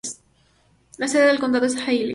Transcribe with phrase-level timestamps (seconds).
[0.97, 2.09] La sede del condado es Hailey.